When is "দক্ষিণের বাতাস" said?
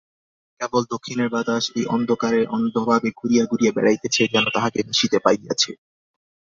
0.93-1.63